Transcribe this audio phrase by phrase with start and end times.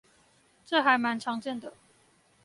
[0.65, 1.73] 這還蠻常見的